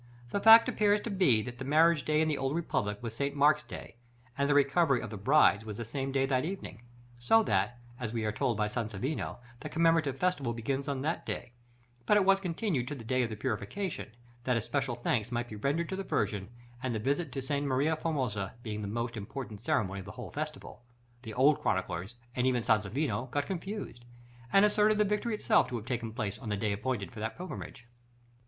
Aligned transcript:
The 0.31 0.39
fact 0.39 0.67
appears 0.67 0.99
to 1.01 1.11
be, 1.11 1.43
that 1.43 1.59
the 1.59 1.63
marriage 1.63 2.05
day 2.05 2.21
in 2.21 2.27
the 2.27 2.39
old 2.39 2.55
republic 2.55 2.97
was 3.03 3.15
St. 3.15 3.35
Mark's 3.35 3.61
day, 3.61 3.97
and 4.35 4.49
the 4.49 4.55
recovery 4.55 4.99
of 4.99 5.11
the 5.11 5.15
brides 5.15 5.63
was 5.63 5.77
the 5.77 5.85
same 5.85 6.11
day 6.11 6.23
at 6.27 6.43
evening; 6.43 6.81
so 7.19 7.43
that, 7.43 7.77
as 7.99 8.11
we 8.11 8.25
are 8.25 8.31
told 8.31 8.57
by 8.57 8.67
Sansovino, 8.67 9.37
the 9.59 9.69
commemorative 9.69 10.17
festival 10.17 10.53
began 10.53 10.83
on 10.87 11.03
that 11.03 11.23
day, 11.23 11.51
but 12.07 12.17
it 12.17 12.25
was 12.25 12.39
continued 12.39 12.87
to 12.87 12.95
the 12.95 13.03
day 13.03 13.21
of 13.21 13.29
the 13.29 13.35
Purification, 13.35 14.09
that 14.43 14.57
especial 14.57 14.95
thanks 14.95 15.31
might 15.31 15.47
be 15.49 15.55
rendered 15.55 15.89
to 15.89 15.95
the 15.95 16.03
Virgin; 16.03 16.49
and, 16.81 16.95
the 16.95 16.99
visit 16.99 17.31
to 17.33 17.39
Sta. 17.39 17.61
Maria 17.61 17.95
Formosa 17.95 18.55
being 18.63 18.81
the 18.81 18.87
most 18.87 19.15
important 19.15 19.61
ceremony 19.61 19.99
of 19.99 20.07
the 20.07 20.13
whole 20.13 20.31
festival, 20.31 20.81
the 21.21 21.35
old 21.35 21.61
chroniclers, 21.61 22.15
and 22.35 22.47
even 22.47 22.63
Sansovino, 22.63 23.29
got 23.29 23.45
confused, 23.45 24.03
and 24.51 24.65
asserted 24.65 24.97
the 24.97 25.03
victory 25.05 25.35
itself 25.35 25.67
to 25.67 25.75
have 25.75 25.85
taken 25.85 26.11
place 26.11 26.39
on 26.39 26.49
the 26.49 26.57
day 26.57 26.71
appointed 26.73 27.11
for 27.11 27.19
that 27.19 27.37
pilgrimage. 27.37 27.85